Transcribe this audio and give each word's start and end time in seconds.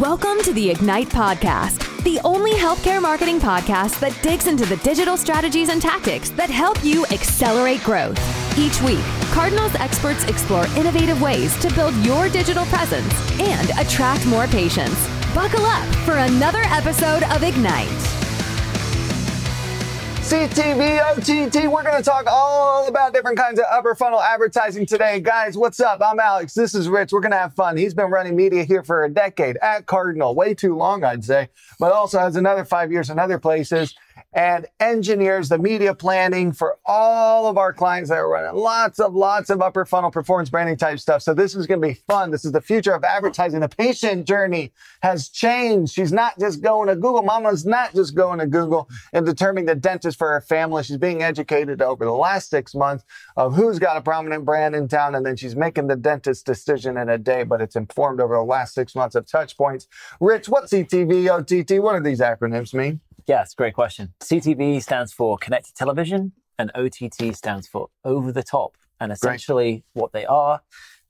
Welcome 0.00 0.40
to 0.44 0.54
the 0.54 0.70
Ignite 0.70 1.10
Podcast, 1.10 2.02
the 2.04 2.20
only 2.24 2.52
healthcare 2.52 3.02
marketing 3.02 3.38
podcast 3.38 4.00
that 4.00 4.18
digs 4.22 4.46
into 4.46 4.64
the 4.64 4.78
digital 4.78 5.18
strategies 5.18 5.68
and 5.68 5.82
tactics 5.82 6.30
that 6.30 6.48
help 6.48 6.82
you 6.82 7.04
accelerate 7.10 7.84
growth. 7.84 8.18
Each 8.58 8.80
week, 8.80 9.04
Cardinal's 9.30 9.74
experts 9.74 10.24
explore 10.24 10.64
innovative 10.68 11.20
ways 11.20 11.54
to 11.58 11.74
build 11.74 11.94
your 11.96 12.30
digital 12.30 12.64
presence 12.64 13.12
and 13.40 13.68
attract 13.78 14.24
more 14.24 14.46
patients. 14.46 15.06
Buckle 15.34 15.66
up 15.66 15.86
for 16.06 16.14
another 16.14 16.62
episode 16.64 17.22
of 17.24 17.42
Ignite. 17.42 18.09
CTV 20.30 21.00
OTT. 21.10 21.68
We're 21.68 21.82
going 21.82 21.96
to 21.96 22.04
talk 22.04 22.26
all 22.28 22.86
about 22.86 23.12
different 23.12 23.36
kinds 23.36 23.58
of 23.58 23.64
upper 23.68 23.96
funnel 23.96 24.22
advertising 24.22 24.86
today. 24.86 25.18
Guys, 25.18 25.58
what's 25.58 25.80
up? 25.80 26.00
I'm 26.00 26.20
Alex. 26.20 26.54
This 26.54 26.72
is 26.72 26.88
Rich. 26.88 27.10
We're 27.10 27.18
going 27.18 27.32
to 27.32 27.36
have 27.36 27.52
fun. 27.52 27.76
He's 27.76 27.94
been 27.94 28.12
running 28.12 28.36
media 28.36 28.62
here 28.62 28.84
for 28.84 29.02
a 29.02 29.10
decade 29.10 29.56
at 29.56 29.86
Cardinal, 29.86 30.36
way 30.36 30.54
too 30.54 30.76
long, 30.76 31.02
I'd 31.02 31.24
say, 31.24 31.48
but 31.80 31.90
also 31.90 32.20
has 32.20 32.36
another 32.36 32.64
five 32.64 32.92
years 32.92 33.10
in 33.10 33.18
other 33.18 33.40
places 33.40 33.96
and 34.32 34.66
engineers 34.78 35.48
the 35.48 35.58
media 35.58 35.94
planning 35.94 36.52
for 36.52 36.78
all 36.86 37.46
of 37.46 37.58
our 37.58 37.72
clients 37.72 38.10
that 38.10 38.16
are 38.16 38.28
running 38.28 38.54
lots 38.54 39.00
of 39.00 39.14
lots 39.14 39.50
of 39.50 39.60
upper 39.60 39.84
funnel 39.84 40.10
performance 40.10 40.50
branding 40.50 40.76
type 40.76 40.98
stuff. 40.98 41.22
So 41.22 41.34
this 41.34 41.54
is 41.54 41.66
going 41.66 41.80
to 41.80 41.88
be 41.88 41.94
fun. 41.94 42.30
This 42.30 42.44
is 42.44 42.52
the 42.52 42.60
future 42.60 42.92
of 42.92 43.02
advertising. 43.02 43.60
The 43.60 43.68
patient 43.68 44.26
journey 44.26 44.72
has 45.02 45.28
changed. 45.28 45.92
She's 45.92 46.12
not 46.12 46.38
just 46.38 46.62
going 46.62 46.88
to 46.88 46.94
Google. 46.94 47.22
Mama's 47.22 47.66
not 47.66 47.94
just 47.94 48.14
going 48.14 48.38
to 48.38 48.46
Google 48.46 48.88
and 49.12 49.26
determining 49.26 49.66
the 49.66 49.74
dentist 49.74 50.18
for 50.18 50.28
her 50.28 50.40
family. 50.40 50.82
She's 50.82 50.98
being 50.98 51.22
educated 51.22 51.82
over 51.82 52.04
the 52.04 52.12
last 52.12 52.50
six 52.50 52.74
months 52.74 53.04
of 53.36 53.54
who's 53.54 53.78
got 53.78 53.96
a 53.96 54.00
prominent 54.00 54.44
brand 54.44 54.74
in 54.74 54.88
town, 54.88 55.14
and 55.14 55.24
then 55.24 55.36
she's 55.36 55.56
making 55.56 55.88
the 55.88 55.96
dentist 55.96 56.46
decision 56.46 56.96
in 56.96 57.08
a 57.08 57.18
day. 57.18 57.42
But 57.42 57.60
it's 57.60 57.76
informed 57.76 58.20
over 58.20 58.34
the 58.34 58.42
last 58.42 58.74
six 58.74 58.94
months 58.94 59.14
of 59.14 59.26
touch 59.26 59.56
points. 59.56 59.88
Rich, 60.20 60.48
what's 60.48 60.72
CTV 60.72 61.28
OTT? 61.28 61.82
What 61.82 61.96
do 61.96 62.02
these 62.02 62.20
acronyms 62.20 62.74
mean? 62.74 63.00
Yeah, 63.30 63.42
it's 63.42 63.52
a 63.52 63.56
great 63.56 63.74
question. 63.74 64.12
CTV 64.18 64.82
stands 64.82 65.12
for 65.12 65.38
connected 65.38 65.76
television, 65.76 66.32
and 66.58 66.72
OTT 66.74 67.32
stands 67.36 67.68
for 67.68 67.86
over 68.04 68.32
the 68.32 68.42
top. 68.42 68.76
And 68.98 69.12
essentially, 69.12 69.70
great. 69.70 69.84
what 69.92 70.12
they 70.12 70.26
are, 70.26 70.62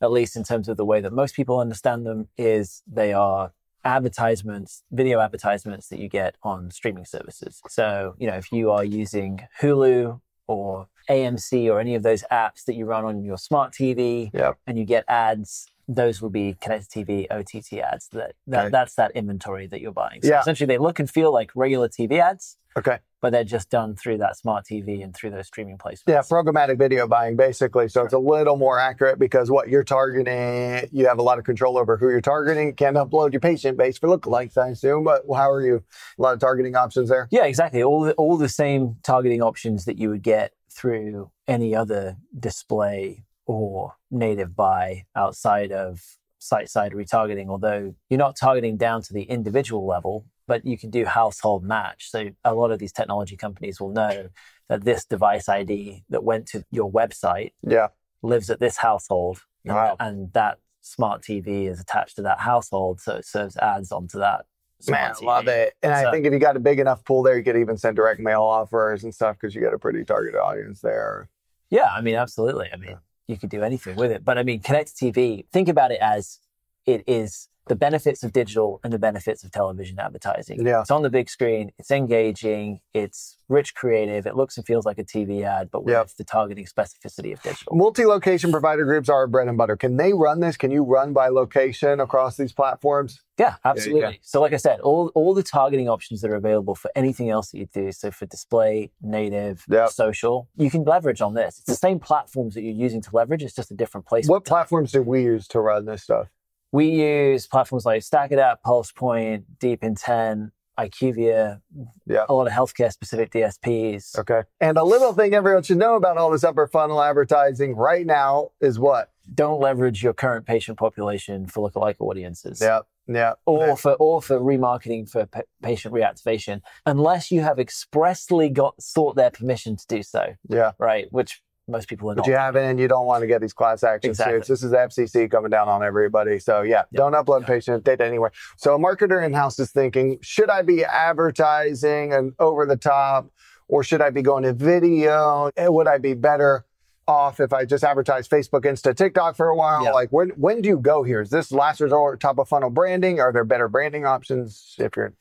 at 0.02 0.12
least 0.12 0.36
in 0.36 0.44
terms 0.44 0.68
of 0.68 0.76
the 0.76 0.84
way 0.84 1.00
that 1.00 1.14
most 1.14 1.34
people 1.34 1.58
understand 1.58 2.04
them, 2.04 2.28
is 2.36 2.82
they 2.86 3.14
are 3.14 3.54
advertisements, 3.86 4.82
video 4.92 5.18
advertisements 5.18 5.88
that 5.88 5.98
you 5.98 6.10
get 6.10 6.34
on 6.42 6.70
streaming 6.70 7.06
services. 7.06 7.62
So, 7.70 8.16
you 8.18 8.26
know, 8.26 8.36
if 8.36 8.52
you 8.52 8.70
are 8.70 8.84
using 8.84 9.40
Hulu 9.62 10.20
or 10.46 10.88
AMC 11.08 11.72
or 11.72 11.80
any 11.80 11.94
of 11.94 12.02
those 12.02 12.22
apps 12.30 12.66
that 12.66 12.74
you 12.74 12.84
run 12.84 13.06
on 13.06 13.24
your 13.24 13.38
smart 13.38 13.72
TV 13.72 14.28
yep. 14.34 14.58
and 14.66 14.78
you 14.78 14.84
get 14.84 15.06
ads 15.08 15.68
those 15.94 16.22
will 16.22 16.30
be 16.30 16.56
connected 16.60 16.88
TV 16.88 17.26
OTT 17.30 17.80
ads. 17.80 18.08
That, 18.08 18.34
that 18.46 18.60
okay. 18.66 18.70
that's 18.70 18.94
that 18.94 19.10
inventory 19.12 19.66
that 19.66 19.80
you're 19.80 19.92
buying. 19.92 20.22
So 20.22 20.28
yeah. 20.28 20.40
essentially, 20.40 20.66
they 20.66 20.78
look 20.78 21.00
and 21.00 21.10
feel 21.10 21.32
like 21.32 21.50
regular 21.54 21.88
TV 21.88 22.18
ads. 22.20 22.56
Okay. 22.78 22.98
But 23.20 23.32
they're 23.32 23.44
just 23.44 23.68
done 23.68 23.96
through 23.96 24.18
that 24.18 24.38
smart 24.38 24.64
TV 24.64 25.02
and 25.02 25.14
through 25.14 25.30
those 25.30 25.48
streaming 25.48 25.76
placements. 25.76 26.04
Yeah, 26.06 26.20
programmatic 26.20 26.78
video 26.78 27.06
buying 27.06 27.36
basically. 27.36 27.88
So 27.88 28.00
sure. 28.00 28.04
it's 28.04 28.14
a 28.14 28.18
little 28.18 28.56
more 28.56 28.78
accurate 28.78 29.18
because 29.18 29.50
what 29.50 29.68
you're 29.68 29.84
targeting, 29.84 30.88
you 30.92 31.06
have 31.06 31.18
a 31.18 31.22
lot 31.22 31.38
of 31.38 31.44
control 31.44 31.76
over 31.76 31.96
who 31.96 32.08
you're 32.08 32.22
targeting. 32.22 32.74
Can't 32.74 32.96
upload 32.96 33.32
your 33.32 33.40
patient 33.40 33.76
base 33.76 33.98
for 33.98 34.08
lookalikes, 34.08 34.56
I 34.56 34.68
assume. 34.68 35.04
But 35.04 35.24
how 35.34 35.50
are 35.50 35.60
you? 35.60 35.82
A 36.18 36.22
lot 36.22 36.34
of 36.34 36.40
targeting 36.40 36.76
options 36.76 37.10
there. 37.10 37.28
Yeah, 37.30 37.44
exactly. 37.44 37.82
All 37.82 38.02
the, 38.02 38.12
all 38.14 38.38
the 38.38 38.48
same 38.48 38.96
targeting 39.02 39.42
options 39.42 39.84
that 39.84 39.98
you 39.98 40.08
would 40.08 40.22
get 40.22 40.52
through 40.70 41.30
any 41.48 41.74
other 41.74 42.16
display 42.38 43.24
or 43.50 43.96
native 44.12 44.54
buy 44.54 45.04
outside 45.16 45.72
of 45.72 46.00
site 46.38 46.70
side 46.70 46.92
retargeting, 46.92 47.48
although 47.48 47.92
you're 48.08 48.18
not 48.18 48.36
targeting 48.36 48.76
down 48.76 49.02
to 49.02 49.12
the 49.12 49.22
individual 49.22 49.84
level, 49.84 50.24
but 50.46 50.64
you 50.64 50.78
can 50.78 50.88
do 50.88 51.04
household 51.04 51.64
match. 51.64 52.10
So 52.12 52.30
a 52.44 52.54
lot 52.54 52.70
of 52.70 52.78
these 52.78 52.92
technology 52.92 53.36
companies 53.36 53.80
will 53.80 53.90
know 53.90 54.28
that 54.68 54.84
this 54.84 55.04
device 55.04 55.48
ID 55.48 56.04
that 56.10 56.22
went 56.22 56.46
to 56.48 56.62
your 56.70 56.90
website 56.90 57.50
yeah. 57.66 57.88
lives 58.22 58.50
at 58.50 58.60
this 58.60 58.76
household. 58.76 59.40
Wow. 59.64 59.96
And, 59.98 60.32
that 60.32 60.58
smart 60.80 61.22
TV 61.22 61.68
is 61.68 61.80
attached 61.80 62.16
to 62.16 62.22
that 62.22 62.38
household. 62.38 63.00
So 63.00 63.16
it 63.16 63.26
serves 63.26 63.56
ads 63.56 63.90
onto 63.90 64.20
that. 64.20 64.46
Man, 64.88 65.12
TV. 65.12 65.24
love 65.24 65.48
it. 65.48 65.74
And 65.82 65.92
so, 65.94 66.08
I 66.08 66.12
think 66.12 66.24
if 66.24 66.32
you 66.32 66.38
got 66.38 66.56
a 66.56 66.60
big 66.60 66.78
enough 66.78 67.04
pool 67.04 67.24
there, 67.24 67.36
you 67.36 67.42
could 67.42 67.56
even 67.56 67.76
send 67.76 67.96
direct 67.96 68.20
mail 68.20 68.42
offers 68.42 69.02
and 69.02 69.12
stuff 69.12 69.36
because 69.38 69.56
you 69.56 69.60
got 69.60 69.74
a 69.74 69.78
pretty 69.78 70.04
targeted 70.04 70.38
audience 70.40 70.80
there. 70.80 71.28
Yeah, 71.68 71.90
I 71.92 72.00
mean, 72.00 72.14
absolutely. 72.14 72.68
I 72.72 72.76
mean, 72.76 72.96
you 73.30 73.38
could 73.38 73.50
do 73.50 73.62
anything 73.62 73.96
with 73.96 74.10
it. 74.10 74.24
But 74.24 74.38
I 74.38 74.42
mean, 74.42 74.60
connected 74.60 74.94
TV, 74.94 75.46
think 75.52 75.68
about 75.68 75.92
it 75.92 76.00
as 76.00 76.40
it 76.86 77.04
is 77.06 77.48
the 77.70 77.76
benefits 77.76 78.24
of 78.24 78.32
digital 78.32 78.80
and 78.82 78.92
the 78.92 78.98
benefits 78.98 79.44
of 79.44 79.52
television 79.52 80.00
advertising. 80.00 80.66
Yeah. 80.66 80.80
It's 80.80 80.90
on 80.90 81.02
the 81.02 81.08
big 81.08 81.30
screen, 81.30 81.70
it's 81.78 81.92
engaging, 81.92 82.80
it's 82.92 83.36
rich 83.48 83.76
creative, 83.76 84.26
it 84.26 84.34
looks 84.34 84.56
and 84.56 84.66
feels 84.66 84.84
like 84.84 84.98
a 84.98 85.04
TV 85.04 85.44
ad, 85.44 85.70
but 85.70 85.84
with 85.84 85.92
yep. 85.92 86.08
the 86.18 86.24
targeting 86.24 86.66
specificity 86.66 87.32
of 87.32 87.40
digital. 87.42 87.76
Multi 87.76 88.04
location 88.06 88.50
provider 88.50 88.84
groups 88.84 89.08
are 89.08 89.28
bread 89.28 89.46
and 89.46 89.56
butter. 89.56 89.76
Can 89.76 89.98
they 89.98 90.12
run 90.12 90.40
this? 90.40 90.56
Can 90.56 90.72
you 90.72 90.82
run 90.82 91.12
by 91.12 91.28
location 91.28 92.00
across 92.00 92.36
these 92.36 92.52
platforms? 92.52 93.20
Yeah, 93.38 93.54
absolutely. 93.64 94.00
Yeah, 94.00 94.12
so, 94.20 94.40
like 94.40 94.52
I 94.52 94.56
said, 94.56 94.80
all, 94.80 95.12
all 95.14 95.32
the 95.32 95.44
targeting 95.44 95.88
options 95.88 96.22
that 96.22 96.30
are 96.32 96.34
available 96.34 96.74
for 96.74 96.90
anything 96.96 97.30
else 97.30 97.52
that 97.52 97.58
you 97.58 97.66
do, 97.72 97.92
so 97.92 98.10
for 98.10 98.26
display, 98.26 98.90
native, 99.00 99.64
yep. 99.70 99.90
social, 99.90 100.48
you 100.56 100.72
can 100.72 100.82
leverage 100.82 101.20
on 101.20 101.34
this. 101.34 101.58
It's 101.58 101.68
the 101.68 101.76
same 101.76 102.00
platforms 102.00 102.54
that 102.54 102.62
you're 102.62 102.74
using 102.74 103.00
to 103.00 103.10
leverage, 103.12 103.44
it's 103.44 103.54
just 103.54 103.70
a 103.70 103.74
different 103.74 104.06
place. 104.06 104.28
What 104.28 104.44
platforms 104.44 104.90
do 104.90 105.02
we 105.02 105.22
use 105.22 105.46
to 105.48 105.60
run 105.60 105.84
this 105.84 106.02
stuff? 106.02 106.26
We 106.72 106.88
use 106.90 107.46
platforms 107.46 107.84
like 107.84 108.02
StackAdapt 108.02 108.56
PulsePoint, 108.64 109.44
Deep 109.58 109.82
Intent, 109.82 110.52
IQVIA, 110.78 111.60
yeah. 112.06 112.24
a 112.28 112.34
lot 112.34 112.46
of 112.46 112.52
healthcare 112.52 112.92
specific 112.92 113.32
DSPs. 113.32 114.18
Okay. 114.18 114.42
And 114.60 114.78
a 114.78 114.84
little 114.84 115.12
thing 115.12 115.34
everyone 115.34 115.62
should 115.62 115.78
know 115.78 115.96
about 115.96 116.16
all 116.16 116.30
this 116.30 116.44
upper 116.44 116.66
funnel 116.66 117.02
advertising 117.02 117.76
right 117.76 118.06
now 118.06 118.50
is 118.60 118.78
what? 118.78 119.10
Don't 119.32 119.60
leverage 119.60 120.02
your 120.02 120.12
current 120.14 120.46
patient 120.46 120.78
population 120.78 121.46
for 121.46 121.68
lookalike 121.68 121.96
audiences. 122.00 122.60
Yeah. 122.60 122.80
Yeah. 123.06 123.34
Or 123.44 123.76
for 123.76 123.94
or 123.94 124.22
for 124.22 124.38
remarketing 124.38 125.08
for 125.10 125.26
p- 125.26 125.40
patient 125.62 125.92
reactivation, 125.92 126.60
unless 126.86 127.32
you 127.32 127.40
have 127.40 127.58
expressly 127.58 128.48
got 128.48 128.80
sought 128.80 129.16
their 129.16 129.30
permission 129.30 129.76
to 129.76 129.86
do 129.88 130.02
so. 130.02 130.34
Yeah. 130.48 130.72
Right. 130.78 131.08
Which 131.10 131.42
most 131.70 131.88
people 131.88 132.10
are 132.10 132.14
but 132.14 132.26
you 132.26 132.34
haven't 132.34 132.64
and 132.64 132.80
you 132.80 132.88
don't 132.88 133.06
want 133.06 133.22
to 133.22 133.26
get 133.26 133.40
these 133.40 133.52
class 133.52 133.82
action 133.82 134.10
exactly. 134.10 134.38
suits. 134.38 134.48
This 134.48 134.62
is 134.62 134.72
FCC 134.72 135.30
coming 135.30 135.50
down 135.50 135.68
on 135.68 135.82
everybody. 135.82 136.38
So 136.38 136.62
yeah, 136.62 136.70
yep. 136.70 136.88
don't 136.94 137.12
upload 137.12 137.40
yep. 137.40 137.48
patient 137.48 137.84
data 137.84 138.04
anywhere. 138.04 138.32
So 138.56 138.74
a 138.74 138.78
marketer 138.78 139.24
in 139.24 139.32
house 139.32 139.58
is 139.58 139.70
thinking, 139.70 140.18
should 140.22 140.50
I 140.50 140.62
be 140.62 140.84
advertising 140.84 142.12
and 142.12 142.32
over 142.38 142.66
the 142.66 142.76
top, 142.76 143.30
or 143.68 143.82
should 143.84 144.00
I 144.00 144.10
be 144.10 144.22
going 144.22 144.42
to 144.44 144.52
video? 144.52 145.50
Eh, 145.56 145.68
would 145.68 145.86
I 145.86 145.98
be 145.98 146.14
better? 146.14 146.64
off 147.10 147.40
if 147.40 147.52
I 147.52 147.64
just 147.64 147.82
advertise 147.82 148.28
Facebook, 148.28 148.64
Insta, 148.64 148.94
TikTok 148.96 149.36
for 149.36 149.48
a 149.48 149.56
while? 149.56 149.84
Yep. 149.84 149.94
Like 149.94 150.10
when 150.10 150.28
when 150.30 150.62
do 150.62 150.68
you 150.68 150.78
go 150.78 151.02
here? 151.02 151.20
Is 151.20 151.30
this 151.30 151.50
last 151.50 151.80
resort 151.80 152.20
top 152.20 152.38
of 152.38 152.48
funnel 152.48 152.70
branding? 152.70 153.18
Are 153.20 153.32
there 153.32 153.44
better 153.44 153.68
branding 153.68 154.06
options 154.06 154.76
if 154.78 154.96
you're 154.96 155.12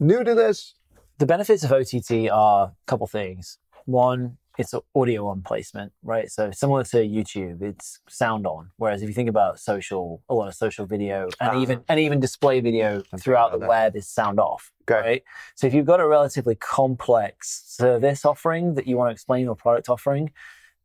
new 0.00 0.24
to 0.24 0.34
this? 0.34 0.74
The 1.18 1.26
benefits 1.26 1.62
of 1.64 1.72
OTT 1.72 2.30
are 2.30 2.64
a 2.66 2.72
couple 2.86 3.06
things. 3.06 3.58
One, 3.84 4.38
it's 4.58 4.74
audio 4.94 5.26
on 5.26 5.42
placement, 5.42 5.92
right? 6.02 6.30
So 6.30 6.50
similar 6.50 6.84
to 6.84 6.98
YouTube, 6.98 7.62
it's 7.62 8.00
sound 8.08 8.46
on. 8.46 8.70
Whereas 8.76 9.02
if 9.02 9.08
you 9.08 9.14
think 9.14 9.28
about 9.28 9.58
social, 9.58 10.22
a 10.28 10.34
lot 10.34 10.48
of 10.48 10.54
social 10.54 10.86
video 10.86 11.28
and 11.40 11.56
uh, 11.56 11.60
even 11.60 11.84
and 11.88 12.00
even 12.00 12.20
display 12.20 12.60
video 12.60 13.02
throughout 13.18 13.52
the 13.52 13.58
that. 13.58 13.68
web 13.68 13.96
is 13.96 14.08
sound 14.08 14.40
off. 14.40 14.72
Okay. 14.90 15.00
Right. 15.00 15.22
So 15.54 15.66
if 15.66 15.74
you've 15.74 15.86
got 15.86 16.00
a 16.00 16.06
relatively 16.06 16.54
complex 16.54 17.64
service 17.66 18.24
offering 18.24 18.74
that 18.74 18.86
you 18.86 18.96
want 18.96 19.08
to 19.08 19.12
explain 19.12 19.44
your 19.44 19.56
product 19.56 19.88
offering, 19.88 20.32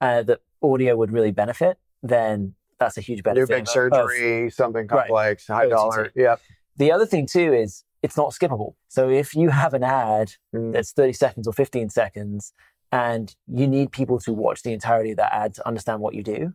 uh, 0.01 0.23
that 0.23 0.41
audio 0.61 0.95
would 0.95 1.11
really 1.11 1.31
benefit, 1.31 1.77
then 2.03 2.55
that's 2.79 2.97
a 2.97 3.01
huge 3.01 3.23
benefit. 3.23 3.49
New 3.49 3.55
big 3.55 3.67
surgery, 3.67 4.47
of, 4.47 4.53
something 4.53 4.87
complex, 4.87 5.47
right. 5.49 5.55
high 5.55 5.69
dollar. 5.69 6.11
Yep. 6.15 6.41
The 6.77 6.91
other 6.91 7.05
thing 7.05 7.27
too 7.27 7.53
is 7.53 7.83
it's 8.01 8.17
not 8.17 8.31
skippable. 8.31 8.73
So 8.87 9.09
if 9.09 9.35
you 9.35 9.49
have 9.49 9.73
an 9.73 9.83
ad 9.83 10.33
mm. 10.53 10.73
that's 10.73 10.91
30 10.91 11.13
seconds 11.13 11.47
or 11.47 11.53
15 11.53 11.89
seconds 11.89 12.53
and 12.91 13.33
you 13.47 13.67
need 13.67 13.91
people 13.91 14.19
to 14.19 14.33
watch 14.33 14.63
the 14.63 14.73
entirety 14.73 15.11
of 15.11 15.17
that 15.17 15.33
ad 15.33 15.53
to 15.55 15.67
understand 15.67 16.01
what 16.01 16.13
you 16.13 16.23
do, 16.23 16.53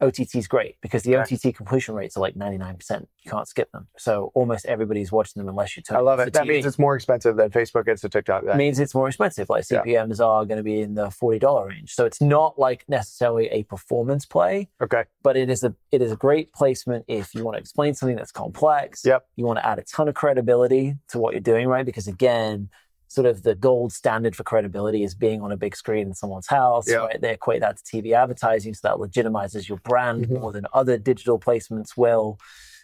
OTT 0.00 0.36
is 0.36 0.46
great 0.46 0.76
because 0.80 1.02
the. 1.02 1.16
OTT 1.16 1.54
completion 1.54 1.94
rates 1.94 2.16
are 2.16 2.20
like 2.20 2.34
99%. 2.34 3.00
You 3.00 3.30
can't 3.30 3.48
skip 3.48 3.70
them. 3.72 3.88
So 3.98 4.30
almost 4.34 4.64
everybody's 4.66 5.10
watching 5.10 5.40
them 5.40 5.48
unless 5.48 5.76
you 5.76 5.82
turn 5.82 5.96
I 5.96 6.00
love 6.00 6.20
it. 6.20 6.32
That 6.32 6.44
TV. 6.44 6.50
means 6.50 6.66
it's 6.66 6.78
more 6.78 6.94
expensive 6.94 7.36
than 7.36 7.50
Facebook, 7.50 7.86
Insta, 7.86 8.10
TikTok. 8.10 8.44
That 8.44 8.56
means 8.56 8.78
it's 8.78 8.94
more 8.94 9.08
expensive. 9.08 9.50
Like 9.50 9.64
CPMs 9.64 10.18
yeah. 10.18 10.24
are 10.24 10.44
going 10.44 10.58
to 10.58 10.62
be 10.62 10.80
in 10.80 10.94
the 10.94 11.06
$40 11.06 11.68
range. 11.68 11.94
So 11.94 12.06
it's 12.06 12.20
not 12.20 12.58
like 12.58 12.84
necessarily 12.88 13.48
a 13.48 13.64
performance 13.64 14.24
play. 14.24 14.68
Okay. 14.80 15.04
But 15.22 15.36
it 15.36 15.50
is 15.50 15.64
a 15.64 15.74
it 15.90 16.00
is 16.00 16.12
a 16.12 16.16
great 16.16 16.52
placement 16.52 17.04
if 17.08 17.34
you 17.34 17.44
want 17.44 17.56
to 17.56 17.60
explain 17.60 17.94
something 17.94 18.16
that's 18.16 18.32
complex. 18.32 19.02
Yep. 19.04 19.26
You 19.36 19.46
want 19.46 19.58
to 19.58 19.66
add 19.66 19.78
a 19.78 19.82
ton 19.82 20.08
of 20.08 20.14
credibility 20.14 20.94
to 21.08 21.18
what 21.18 21.32
you're 21.34 21.40
doing, 21.40 21.66
right? 21.66 21.84
Because 21.84 22.06
again, 22.06 22.70
sort 23.08 23.26
of 23.26 23.42
the 23.42 23.54
gold 23.54 23.92
standard 23.92 24.36
for 24.36 24.44
credibility 24.44 25.02
is 25.02 25.14
being 25.14 25.42
on 25.42 25.50
a 25.50 25.56
big 25.56 25.74
screen 25.74 26.08
in 26.08 26.14
someone's 26.14 26.46
house. 26.46 26.88
Yeah. 26.88 26.96
Right? 26.96 27.20
They 27.20 27.32
equate 27.32 27.60
that 27.60 27.78
to 27.78 27.82
TV 27.82 28.12
advertising, 28.12 28.74
so 28.74 28.88
that 28.88 28.98
legitimizes 28.98 29.68
your 29.68 29.78
brand 29.78 30.26
mm-hmm. 30.26 30.40
more 30.40 30.52
than 30.52 30.66
other 30.72 30.98
digital 30.98 31.38
placements 31.38 31.96
will. 31.96 32.38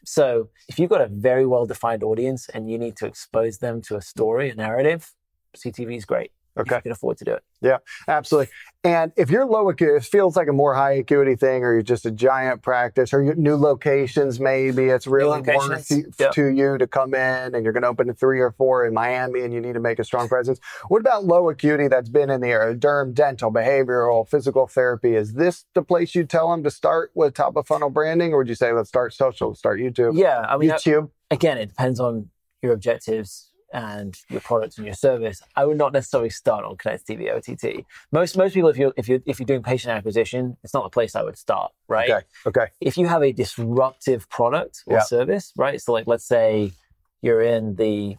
So 0.05 0.50
if 0.69 0.79
you've 0.79 0.91
got 0.91 1.00
a 1.00 1.09
very 1.09 1.47
well 1.47 1.67
defined 1.67 2.03
audience 2.03 2.49
and 2.49 2.71
you 2.71 2.79
need 2.79 2.97
to 2.97 3.06
expose 3.06 3.59
them 3.59 3.81
to 3.82 3.97
a 3.97 4.03
story, 4.03 4.50
a 4.50 4.55
narrative, 4.55 5.12
CTV 5.56 5.97
is 5.97 6.05
great. 6.05 6.32
Okay. 6.56 6.77
If 6.77 6.79
you 6.79 6.83
can 6.83 6.93
afford 6.93 7.19
to 7.19 7.25
do 7.25 7.33
it. 7.33 7.43
Yeah, 7.61 7.79
absolutely. 8.06 8.53
And 8.85 9.12
if 9.17 9.31
you're 9.31 9.47
low 9.47 9.69
acuity, 9.71 9.97
it 9.97 10.05
feels 10.05 10.37
like 10.37 10.47
a 10.47 10.53
more 10.53 10.75
high 10.75 10.93
acuity 10.93 11.37
thing, 11.37 11.65
or 11.65 11.73
you're 11.73 11.83
just 11.83 12.05
a 12.05 12.11
giant 12.11 12.62
practice, 12.62 13.15
or 13.15 13.23
you 13.23 13.35
new 13.35 13.56
locations, 13.56 14.39
maybe 14.39 14.85
it's 14.85 15.06
really 15.06 15.41
worth 15.41 15.91
yep. 16.19 16.33
to 16.33 16.47
you 16.47 16.77
to 16.79 16.87
come 16.87 17.15
in 17.15 17.55
and 17.55 17.65
you're 17.65 17.73
going 17.73 17.83
to 17.83 17.89
open 17.89 18.12
three 18.12 18.41
or 18.41 18.53
four 18.53 18.87
in 18.87 18.93
Miami 18.93 19.41
and 19.41 19.55
you 19.55 19.61
need 19.61 19.73
to 19.73 19.81
make 19.81 19.99
a 19.99 20.05
strong 20.05 20.29
presence. 20.29 20.61
What 20.89 21.01
about 21.01 21.25
low 21.25 21.49
acuity 21.49 21.89
that's 21.89 22.11
been 22.11 22.29
in 22.29 22.41
the 22.41 22.49
area? 22.49 22.77
Derm, 22.77 23.15
dental, 23.15 23.51
behavioral, 23.51 24.29
physical 24.29 24.67
therapy. 24.67 25.17
Is 25.17 25.33
this 25.33 25.65
the 25.75 25.83
place 25.83 26.15
you 26.15 26.25
tell 26.25 26.51
them 26.51 26.62
to 26.62 26.71
start 26.71 27.11
with 27.15 27.35
top 27.35 27.56
of 27.56 27.67
funnel 27.67 27.91
branding, 27.91 28.35
or 28.35 28.39
would 28.39 28.49
you 28.49 28.55
say, 28.55 28.73
let's 28.73 28.91
start 28.91 29.15
social, 29.15 29.55
start 29.55 29.81
YouTube? 29.81 30.19
Yeah. 30.19 30.41
I 30.41 30.59
mean, 30.59 30.71
YouTube. 30.71 31.11
again, 31.31 31.59
it 31.59 31.69
depends 31.69 31.99
on 31.99 32.29
your 32.62 32.75
objectives 32.75 33.51
and 33.75 34.17
your 34.31 34.41
product 34.41 34.79
and 34.79 34.87
your 34.87 34.94
service. 34.94 35.43
I 35.56 35.65
would 35.67 35.76
not 35.76 35.93
necessarily 35.93 36.31
start 36.31 36.65
on 36.65 36.76
Connected 36.76 37.19
TV 37.19 37.31
OTT. 37.35 37.85
Most 38.12 38.37
most 38.38 38.55
people, 38.55 38.71
if 38.71 38.76
you're 38.79 38.93
if 38.97 39.09
you 39.09 39.23
if 39.26 39.38
you're 39.38 39.47
doing 39.47 39.62
patient 39.62 39.93
acquisition, 39.93 40.56
it's 40.62 40.73
not 40.73 40.85
the 40.85 40.91
place 40.91 41.15
I 41.17 41.23
would 41.23 41.37
start, 41.37 41.73
right? 41.88 42.09
Okay. 42.09 42.25
Okay. 42.47 42.67
If 42.81 42.97
you 42.97 43.06
have 43.09 43.23
a 43.23 43.32
disruptive 43.32 44.29
product 44.31 44.85
or 44.87 44.94
Yeah. 44.99 45.03
service, 45.03 45.53
right? 45.56 45.81
So 45.81 45.93
like, 45.93 46.06
let's 46.06 46.25
say 46.25 46.73
you're 47.21 47.43
in 47.43 47.75
the 47.75 48.17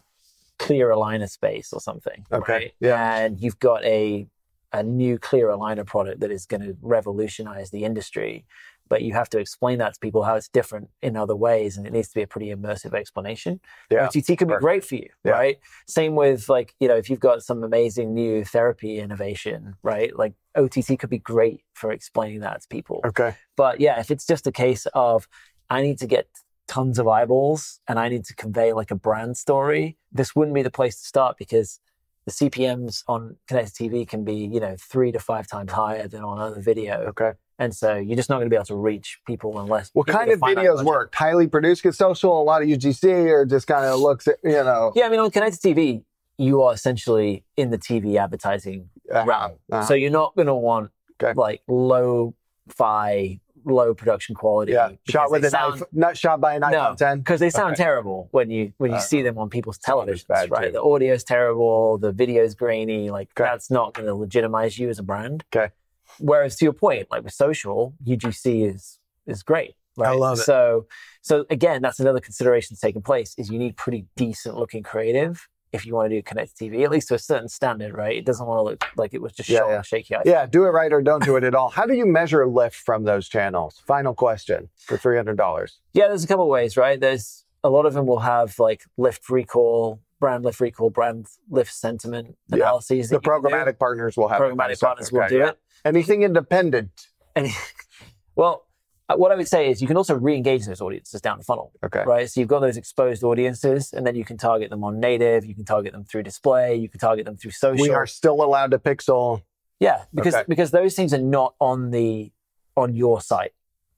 clear 0.58 0.88
aligner 0.90 1.28
space 1.28 1.72
or 1.72 1.80
something, 1.80 2.26
Okay, 2.32 2.52
right? 2.52 2.74
yeah. 2.80 3.16
And 3.18 3.40
you've 3.40 3.58
got 3.58 3.82
a 3.84 4.28
a 4.72 4.82
new 4.82 5.18
clear 5.18 5.46
aligner 5.48 5.86
product 5.86 6.20
that 6.20 6.30
is 6.30 6.44
going 6.44 6.60
to 6.60 6.76
revolutionize 6.82 7.70
the 7.70 7.84
industry 7.84 8.44
but 8.88 9.02
you 9.02 9.12
have 9.12 9.28
to 9.30 9.38
explain 9.38 9.78
that 9.78 9.94
to 9.94 10.00
people 10.00 10.22
how 10.22 10.34
it's 10.34 10.48
different 10.48 10.88
in 11.02 11.16
other 11.16 11.34
ways 11.36 11.76
and 11.76 11.86
it 11.86 11.92
needs 11.92 12.08
to 12.08 12.14
be 12.14 12.22
a 12.22 12.26
pretty 12.26 12.54
immersive 12.54 12.94
explanation 12.94 13.60
Yeah. 13.90 14.06
OTT 14.06 14.36
could 14.38 14.48
be 14.48 14.54
great 14.58 14.84
for 14.84 14.94
you, 14.96 15.08
Yeah. 15.24 15.32
right? 15.32 15.58
Same 15.86 16.14
with 16.14 16.48
like, 16.48 16.74
you 16.80 16.88
know, 16.88 16.96
if 16.96 17.10
you've 17.10 17.20
got 17.20 17.42
some 17.42 17.62
amazing 17.64 18.14
new 18.14 18.44
therapy 18.44 18.98
innovation, 18.98 19.74
right? 19.82 20.16
Like 20.16 20.34
OTT 20.54 20.98
could 20.98 21.10
be 21.10 21.18
great 21.18 21.62
for 21.74 21.90
explaining 21.92 22.40
that 22.40 22.62
to 22.62 22.68
people. 22.68 23.00
Okay. 23.04 23.34
But 23.56 23.80
yeah, 23.80 23.98
if 24.00 24.10
it's 24.10 24.26
just 24.26 24.46
a 24.46 24.52
case 24.52 24.86
of 24.94 25.28
I 25.68 25.82
need 25.82 25.98
to 25.98 26.06
get 26.06 26.28
tons 26.68 26.98
of 26.98 27.06
eyeballs 27.08 27.80
and 27.88 27.98
I 27.98 28.08
need 28.08 28.24
to 28.26 28.34
convey 28.34 28.72
like 28.72 28.90
a 28.90 28.96
brand 28.96 29.36
story, 29.36 29.96
this 30.12 30.34
wouldn't 30.34 30.54
be 30.54 30.62
the 30.62 30.70
place 30.70 30.98
to 31.00 31.06
start 31.06 31.36
because 31.38 31.80
the 32.24 32.32
CPMs 32.32 33.04
on 33.06 33.36
connected 33.46 33.74
TV 33.74 34.06
can 34.08 34.24
be, 34.24 34.34
you 34.34 34.58
know, 34.58 34.74
three 34.80 35.12
to 35.12 35.18
five 35.20 35.46
times 35.46 35.70
higher 35.70 36.08
than 36.08 36.24
on 36.24 36.40
other 36.40 36.60
video. 36.60 37.02
Okay. 37.10 37.32
And 37.58 37.74
so 37.74 37.94
you're 37.96 38.16
just 38.16 38.28
not 38.28 38.36
going 38.36 38.46
to 38.46 38.50
be 38.50 38.56
able 38.56 38.66
to 38.66 38.76
reach 38.76 39.18
people 39.26 39.58
unless 39.58 39.90
What 39.94 40.06
kind 40.06 40.30
of 40.30 40.40
videos 40.40 40.84
work? 40.84 41.14
Highly 41.14 41.46
produced, 41.48 41.82
get 41.82 41.94
social, 41.94 42.40
a 42.40 42.44
lot 42.44 42.62
of 42.62 42.68
UGC, 42.68 43.30
or 43.30 43.46
just 43.46 43.66
kind 43.66 43.84
of 43.86 43.98
looks 44.00 44.28
at, 44.28 44.36
you 44.44 44.50
know, 44.50 44.92
Yeah, 44.94 45.06
I 45.06 45.08
mean, 45.08 45.20
on 45.20 45.30
connected 45.30 45.60
TV, 45.60 46.02
you 46.36 46.60
are 46.62 46.74
essentially 46.74 47.44
in 47.56 47.70
the 47.70 47.78
TV 47.78 48.16
advertising 48.18 48.90
uh, 49.14 49.24
realm. 49.24 49.52
uh, 49.72 49.82
So 49.86 49.94
you're 49.94 50.10
not 50.10 50.34
going 50.36 50.48
to 50.48 50.54
want 50.54 50.90
Okay. 51.22 51.32
like 51.34 51.62
low 51.66 52.34
fi, 52.68 53.40
low 53.64 53.94
production 53.94 54.34
quality. 54.34 54.72
yeah, 54.72 54.90
shot 55.08 55.30
with 55.30 55.42
an 55.46 55.50
sound- 55.50 55.80
iPhone, 55.80 55.86
not 55.92 56.14
shot 56.18 56.42
by 56.42 56.54
an 56.56 56.60
No, 56.60 56.68
iPhone 56.68 56.96
10. 56.98 57.18
because 57.20 57.40
they 57.40 57.48
sound 57.48 57.72
Okay. 57.72 57.84
terrible 57.84 58.28
when 58.32 58.50
you 58.50 58.74
when 58.76 58.90
you 58.90 58.98
Uh, 58.98 59.00
see 59.00 59.22
them 59.22 59.38
on 59.38 59.48
people's 59.48 59.78
televisions, 59.78 60.26
bad, 60.28 60.50
right? 60.50 60.66
too. 60.66 60.72
The 60.72 60.82
audio's 60.82 61.24
terrible, 61.24 61.96
the 61.96 62.12
video's 62.12 62.54
grainy. 62.54 63.08
Like 63.10 63.30
Okay. 63.32 63.48
that's 63.48 63.70
not 63.70 63.94
going 63.94 64.06
to 64.06 64.14
legitimize 64.14 64.78
you 64.78 64.90
as 64.90 64.98
a 64.98 65.02
brand. 65.02 65.42
Okay. 65.54 65.72
Whereas 66.18 66.56
to 66.56 66.64
your 66.64 66.72
point, 66.72 67.08
like 67.10 67.22
with 67.24 67.32
social, 67.34 67.94
UGC 68.06 68.72
is 68.74 68.98
is 69.26 69.42
great. 69.42 69.74
Right. 69.96 70.10
I 70.10 70.12
love 70.12 70.38
it. 70.38 70.42
So 70.42 70.86
so 71.22 71.44
again, 71.50 71.82
that's 71.82 72.00
another 72.00 72.20
consideration 72.20 72.68
that's 72.74 72.80
taking 72.80 73.02
place 73.02 73.34
is 73.38 73.50
you 73.50 73.58
need 73.58 73.76
pretty 73.76 74.06
decent 74.16 74.56
looking 74.56 74.82
creative 74.82 75.48
if 75.72 75.84
you 75.84 75.94
want 75.94 76.08
to 76.08 76.16
do 76.16 76.22
connected 76.22 76.56
TV, 76.56 76.84
at 76.84 76.90
least 76.90 77.08
to 77.08 77.14
a 77.14 77.18
certain 77.18 77.48
standard, 77.48 77.92
right? 77.94 78.16
It 78.16 78.24
doesn't 78.24 78.46
want 78.46 78.58
to 78.60 78.62
look 78.62 78.84
like 78.96 79.12
it 79.12 79.20
was 79.20 79.32
just 79.32 79.48
Yeah, 79.48 79.58
shot 79.58 79.68
yeah. 79.68 79.82
shaky. 79.82 80.14
Yeah, 80.24 80.46
do 80.46 80.64
it 80.64 80.68
right 80.68 80.92
or 80.92 81.02
don't 81.02 81.24
do 81.24 81.36
it 81.36 81.44
at 81.44 81.54
all. 81.54 81.68
How 81.70 81.84
do 81.86 81.94
you 81.94 82.06
measure 82.06 82.46
lift 82.46 82.76
from 82.76 83.04
those 83.04 83.28
channels? 83.28 83.82
Final 83.86 84.14
question 84.14 84.68
for 84.78 84.96
$300. 84.96 85.72
Yeah, 85.92 86.08
there's 86.08 86.24
a 86.24 86.26
couple 86.28 86.44
of 86.44 86.50
ways, 86.50 86.76
right? 86.76 86.98
There's 87.00 87.44
a 87.64 87.68
lot 87.68 87.84
of 87.84 87.94
them 87.94 88.06
will 88.06 88.20
have 88.20 88.58
like 88.58 88.84
lift 88.96 89.28
recall, 89.28 90.00
brand 90.20 90.44
lift 90.44 90.60
recall, 90.60 90.90
brand 90.90 91.26
lift 91.50 91.72
sentiment 91.72 92.36
Yeah. 92.48 92.56
analyses. 92.56 93.08
The 93.10 93.16
that 93.16 93.24
do. 93.24 93.30
programmatic 93.30 93.78
partners 93.78 94.16
will 94.16 94.28
have 94.28 94.38
that 94.40 94.48
kind 94.48 94.52
of 94.52 94.58
programmatic 94.58 94.80
partners 94.80 95.12
will 95.12 95.20
Okay, 95.20 95.28
do 95.28 95.38
yeah. 95.38 95.48
it. 95.50 95.58
Anything 95.84 96.22
independent. 96.22 97.06
And 97.34 97.48
well, 98.36 98.66
uh, 99.08 99.14
what 99.16 99.30
I 99.30 99.36
would 99.36 99.46
say 99.46 99.70
is 99.70 99.80
you 99.80 99.86
can 99.86 99.96
also 99.96 100.14
re-engage 100.16 100.66
those 100.66 100.80
audiences 100.80 101.20
down 101.20 101.38
the 101.38 101.44
funnel, 101.44 101.72
Okay. 101.84 102.02
right? 102.06 102.28
So 102.28 102.40
you've 102.40 102.48
got 102.48 102.60
those 102.60 102.76
exposed 102.76 103.22
audiences, 103.22 103.92
and 103.92 104.04
then 104.06 104.16
you 104.16 104.24
can 104.24 104.36
target 104.36 104.68
them 104.70 104.82
on 104.82 104.98
native, 104.98 105.44
you 105.44 105.54
can 105.54 105.64
target 105.64 105.92
them 105.92 106.04
through 106.04 106.24
display, 106.24 106.74
you 106.74 106.88
can 106.88 106.98
target 106.98 107.24
them 107.24 107.36
through 107.36 107.52
social. 107.52 107.82
We 107.82 107.90
are 107.90 108.06
still 108.06 108.42
allowed 108.42 108.72
to 108.72 108.78
pixel. 108.78 109.42
Yeah, 109.78 110.04
because 110.14 110.34
Okay. 110.34 110.44
because 110.48 110.70
those 110.70 110.94
things 110.94 111.12
are 111.14 111.20
not 111.20 111.54
on 111.60 111.90
the 111.90 112.32
on 112.76 112.94
your 112.96 113.20
site, 113.20 113.52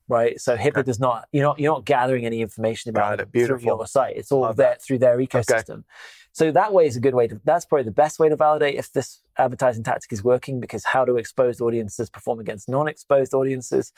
right? 0.08 0.40
So 0.40 0.56
HIPAA 0.56 0.78
Okay. 0.78 0.82
does 0.82 1.00
not 1.00 1.28
you're 1.32 1.44
not 1.44 1.58
you're 1.60 1.72
not 1.72 1.84
gathering 1.84 2.24
any 2.26 2.40
information 2.40 2.90
about 2.90 3.20
it. 3.20 3.28
it 3.32 3.46
through 3.46 3.60
your 3.60 3.86
site. 3.86 4.16
It's 4.16 4.32
all 4.32 4.42
Love 4.42 4.56
there 4.56 4.70
that. 4.70 4.82
through 4.82 4.98
their 4.98 5.18
ecosystem. 5.18 5.70
Okay. 5.70 5.82
So 6.32 6.52
that 6.52 6.72
way 6.72 6.86
is 6.86 6.96
a 6.96 7.00
good 7.00 7.14
way 7.14 7.26
to. 7.26 7.40
That's 7.44 7.64
probably 7.64 7.84
the 7.84 7.90
best 7.90 8.18
way 8.18 8.28
to 8.28 8.36
validate 8.36 8.76
if 8.76 8.92
this 8.92 9.20
advertising 9.38 9.82
tactic 9.82 10.12
is 10.12 10.22
working 10.22 10.60
because 10.60 10.84
how 10.84 11.04
do 11.04 11.16
exposed 11.16 11.60
audiences 11.60 12.10
perform 12.10 12.38
against 12.38 12.68
non-exposed 12.68 13.34
audiences? 13.34 13.92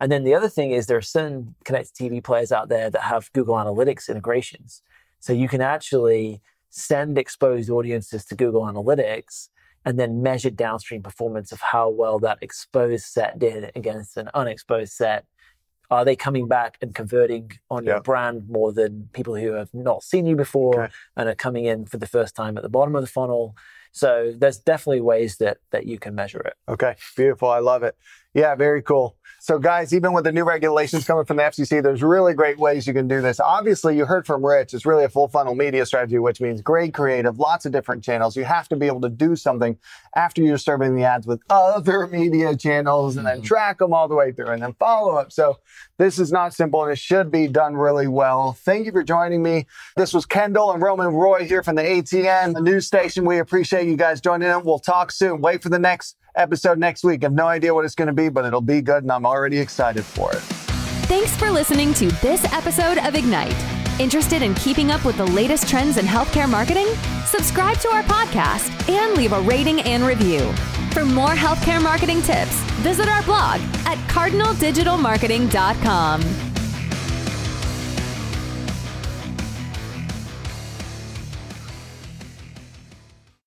And 0.00 0.10
then 0.10 0.24
the 0.24 0.34
other 0.34 0.48
thing 0.48 0.70
is 0.72 0.86
there 0.86 0.96
are 0.96 1.02
certain 1.02 1.54
connected 1.64 1.94
TV 1.94 2.24
players 2.24 2.50
out 2.50 2.68
there 2.68 2.88
that 2.90 3.02
have 3.02 3.30
Google 3.32 3.54
Analytics 3.56 4.08
integrations. 4.08 4.82
So 5.20 5.32
you 5.32 5.48
can 5.48 5.60
actually 5.60 6.40
send 6.70 7.18
exposed 7.18 7.68
audiences 7.70 8.24
to 8.26 8.34
Google 8.34 8.62
Analytics 8.62 9.48
and 9.84 9.98
then 10.00 10.22
measure 10.22 10.50
downstream 10.50 11.02
performance 11.02 11.52
of 11.52 11.60
how 11.60 11.88
well 11.90 12.18
that 12.20 12.38
exposed 12.40 13.04
set 13.04 13.38
did 13.38 13.70
against 13.76 14.16
an 14.16 14.30
unexposed 14.34 14.92
set. 14.92 15.24
Are 15.92 16.04
they 16.06 16.16
coming 16.16 16.48
back 16.48 16.78
and 16.80 16.94
converting 16.94 17.52
on 17.70 17.84
Yeah. 17.84 17.92
your 17.94 18.00
brand 18.02 18.48
more 18.48 18.72
than 18.72 19.10
people 19.12 19.34
who 19.36 19.52
have 19.52 19.72
not 19.74 20.02
seen 20.02 20.24
you 20.26 20.36
before 20.36 20.84
Okay. 20.84 20.92
and 21.18 21.28
are 21.28 21.34
coming 21.34 21.66
in 21.66 21.84
for 21.84 21.98
the 21.98 22.06
first 22.06 22.34
time 22.34 22.56
at 22.56 22.62
the 22.62 22.70
bottom 22.70 22.96
of 22.96 23.02
the 23.02 23.08
funnel? 23.18 23.54
So 23.92 24.32
there's 24.34 24.58
definitely 24.58 25.02
ways 25.02 25.36
that 25.36 25.58
that 25.70 25.84
you 25.84 25.98
can 25.98 26.14
measure 26.14 26.40
it. 26.40 26.54
Okay, 26.66 26.94
beautiful. 27.14 27.50
I 27.50 27.58
love 27.58 27.82
it. 27.82 27.94
Yeah, 28.34 28.54
very 28.54 28.82
cool. 28.82 29.16
So, 29.40 29.58
guys, 29.58 29.92
even 29.92 30.12
with 30.12 30.22
the 30.22 30.30
new 30.30 30.44
regulations 30.44 31.04
coming 31.04 31.24
from 31.24 31.36
the 31.36 31.42
FCC, 31.42 31.82
there's 31.82 32.00
really 32.00 32.32
great 32.32 32.60
ways 32.60 32.86
you 32.86 32.94
can 32.94 33.08
do 33.08 33.20
this. 33.20 33.40
Obviously, 33.40 33.96
you 33.96 34.06
heard 34.06 34.24
from 34.24 34.46
Rich. 34.46 34.72
It's 34.72 34.86
really 34.86 35.04
a 35.04 35.08
full 35.08 35.26
funnel 35.26 35.56
media 35.56 35.84
strategy, 35.84 36.18
which 36.20 36.40
means 36.40 36.62
great 36.62 36.94
creative, 36.94 37.40
lots 37.40 37.66
of 37.66 37.72
different 37.72 38.04
channels. 38.04 38.36
You 38.36 38.44
have 38.44 38.68
to 38.68 38.76
be 38.76 38.86
able 38.86 39.00
to 39.00 39.08
do 39.08 39.34
something 39.34 39.76
after 40.14 40.42
you're 40.42 40.58
serving 40.58 40.94
the 40.94 41.02
ads 41.02 41.26
with 41.26 41.42
other 41.50 42.06
media 42.06 42.56
channels 42.56 43.16
and 43.16 43.26
then 43.26 43.38
mm-hmm. 43.38 43.46
track 43.46 43.78
them 43.78 43.92
all 43.92 44.06
the 44.06 44.14
way 44.14 44.30
through 44.30 44.46
and 44.46 44.62
then 44.62 44.74
follow 44.74 45.16
up. 45.16 45.32
So, 45.32 45.58
this 45.98 46.20
is 46.20 46.30
not 46.30 46.54
simple 46.54 46.84
and 46.84 46.92
it 46.92 46.98
should 46.98 47.32
be 47.32 47.48
done 47.48 47.76
really 47.76 48.06
well. 48.06 48.52
Thank 48.52 48.86
you 48.86 48.92
for 48.92 49.02
joining 49.02 49.42
me. 49.42 49.66
This 49.96 50.14
was 50.14 50.24
Kendall 50.24 50.70
and 50.70 50.80
Roman 50.80 51.08
Roy 51.08 51.46
here 51.46 51.64
from 51.64 51.74
the 51.74 51.82
ATN, 51.82 52.54
the 52.54 52.60
news 52.60 52.86
station. 52.86 53.24
We 53.24 53.38
appreciate 53.38 53.88
you 53.88 53.96
guys 53.96 54.20
joining 54.20 54.48
in. 54.48 54.62
We'll 54.64 54.78
talk 54.78 55.10
soon. 55.10 55.40
Wait 55.40 55.64
for 55.64 55.68
the 55.68 55.80
next 55.80 56.16
episode 56.34 56.78
next 56.78 57.04
week. 57.04 57.22
I 57.22 57.26
have 57.26 57.32
no 57.32 57.46
idea 57.46 57.74
what 57.74 57.84
it's 57.84 57.94
going 57.94 58.08
to 58.08 58.12
be, 58.12 58.28
but 58.28 58.44
it'll 58.44 58.60
be 58.60 58.80
good 58.80 59.02
and 59.02 59.12
I'm 59.12 59.26
already 59.26 59.58
excited 59.58 60.04
for 60.04 60.32
it. 60.32 60.40
Thanks 61.08 61.36
for 61.36 61.50
listening 61.50 61.92
to 61.94 62.06
this 62.22 62.44
episode 62.52 62.98
of 62.98 63.14
Ignite. 63.14 63.54
Interested 64.00 64.42
in 64.42 64.54
keeping 64.54 64.90
up 64.90 65.04
with 65.04 65.18
the 65.18 65.26
latest 65.26 65.68
trends 65.68 65.98
in 65.98 66.06
healthcare 66.06 66.48
marketing? 66.48 66.86
Subscribe 67.26 67.76
to 67.78 67.88
our 67.88 68.02
podcast 68.04 68.70
and 68.88 69.16
leave 69.16 69.32
a 69.32 69.40
rating 69.42 69.80
and 69.82 70.04
review. 70.04 70.50
For 70.92 71.04
more 71.04 71.34
healthcare 71.34 71.82
marketing 71.82 72.22
tips, 72.22 72.56
visit 72.80 73.08
our 73.08 73.22
blog 73.22 73.60
at 73.86 73.98
cardinaldigitalmarketing.com. 74.08 76.51